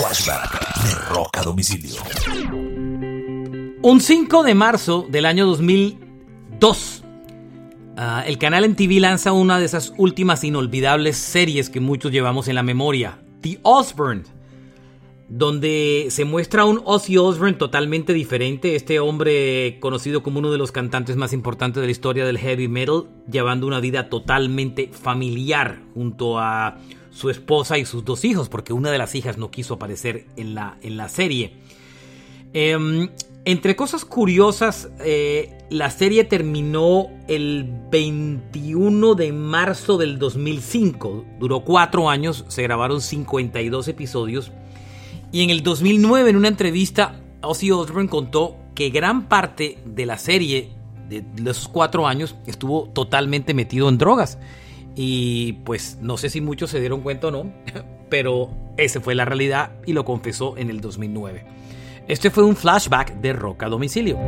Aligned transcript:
Flashback 0.00 0.82
de 0.82 0.94
Rock 1.10 1.36
a 1.36 1.42
Domicilio. 1.42 2.00
Un 3.82 4.00
5 4.00 4.42
de 4.44 4.54
marzo 4.54 5.06
del 5.10 5.26
año 5.26 5.44
2002, 5.44 7.02
ah, 7.98 8.24
el 8.26 8.38
canal 8.38 8.64
en 8.64 8.76
TV 8.76 8.98
lanza 8.98 9.32
una 9.32 9.58
de 9.58 9.66
esas 9.66 9.92
últimas 9.98 10.42
inolvidables 10.42 11.18
series 11.18 11.68
que 11.68 11.80
muchos 11.80 12.12
llevamos 12.12 12.48
en 12.48 12.54
la 12.54 12.62
memoria, 12.62 13.20
The 13.42 13.60
Osbourne, 13.62 14.22
donde 15.30 16.08
se 16.10 16.24
muestra 16.24 16.64
un 16.64 16.82
Ozzy 16.84 17.16
Osbourne 17.16 17.56
totalmente 17.56 18.12
diferente, 18.12 18.74
este 18.74 18.98
hombre 18.98 19.78
conocido 19.78 20.24
como 20.24 20.40
uno 20.40 20.50
de 20.50 20.58
los 20.58 20.72
cantantes 20.72 21.14
más 21.14 21.32
importantes 21.32 21.80
de 21.80 21.86
la 21.86 21.92
historia 21.92 22.26
del 22.26 22.36
heavy 22.36 22.66
metal, 22.66 23.04
llevando 23.30 23.68
una 23.68 23.78
vida 23.78 24.08
totalmente 24.08 24.90
familiar 24.92 25.82
junto 25.94 26.40
a 26.40 26.78
su 27.10 27.30
esposa 27.30 27.78
y 27.78 27.84
sus 27.84 28.04
dos 28.04 28.24
hijos, 28.24 28.48
porque 28.48 28.72
una 28.72 28.90
de 28.90 28.98
las 28.98 29.14
hijas 29.14 29.38
no 29.38 29.52
quiso 29.52 29.74
aparecer 29.74 30.26
en 30.36 30.56
la, 30.56 30.78
en 30.82 30.96
la 30.96 31.08
serie. 31.08 31.52
Em, 32.52 33.08
entre 33.44 33.76
cosas 33.76 34.04
curiosas, 34.04 34.90
eh, 34.98 35.56
la 35.70 35.90
serie 35.90 36.24
terminó 36.24 37.06
el 37.28 37.70
21 37.92 39.14
de 39.14 39.32
marzo 39.32 39.96
del 39.96 40.18
2005. 40.18 41.24
Duró 41.38 41.60
cuatro 41.60 42.10
años, 42.10 42.44
se 42.48 42.64
grabaron 42.64 43.00
52 43.00 43.86
episodios. 43.86 44.50
Y 45.32 45.42
en 45.42 45.50
el 45.50 45.62
2009, 45.62 46.30
en 46.30 46.36
una 46.36 46.48
entrevista, 46.48 47.20
Ozzy 47.42 47.70
Osbourne 47.70 48.08
contó 48.08 48.56
que 48.74 48.90
gran 48.90 49.28
parte 49.28 49.78
de 49.84 50.06
la 50.06 50.18
serie 50.18 50.70
de, 51.08 51.24
esos 51.38 51.68
cuatro 51.68 52.06
años 52.06 52.36
estuvo 52.46 52.84
totalmente 52.88 53.54
metido 53.54 53.88
en 53.88 53.98
drogas. 53.98 54.38
Y 54.96 55.54
pues 55.64 55.98
no 56.00 56.16
sé 56.16 56.30
si 56.30 56.40
muchos 56.40 56.70
se 56.70 56.80
dieron 56.80 57.00
cuenta 57.02 57.28
o 57.28 57.30
no, 57.30 57.52
pero 58.10 58.50
esa 58.76 59.00
fue 59.00 59.14
la 59.14 59.24
realidad 59.24 59.72
y 59.86 59.92
lo 59.92 60.04
confesó 60.04 60.56
en 60.56 60.70
el 60.70 60.80
2009. 60.80 61.44
Este 62.08 62.30
fue 62.30 62.44
un 62.44 62.56
flashback 62.56 63.20
de 63.20 63.32
Rock 63.32 63.62
a 63.62 63.68
domicilio. 63.68 64.18